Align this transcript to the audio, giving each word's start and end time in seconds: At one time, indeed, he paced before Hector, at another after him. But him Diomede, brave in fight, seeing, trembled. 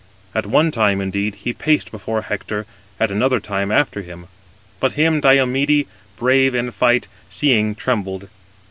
At 0.33 0.47
one 0.47 0.71
time, 0.71 0.99
indeed, 0.99 1.35
he 1.35 1.53
paced 1.53 1.91
before 1.91 2.23
Hector, 2.23 2.65
at 2.99 3.11
another 3.11 3.39
after 3.71 4.01
him. 4.01 4.29
But 4.79 4.93
him 4.93 5.19
Diomede, 5.21 5.85
brave 6.17 6.55
in 6.55 6.71
fight, 6.71 7.07
seeing, 7.29 7.75
trembled. 7.75 8.27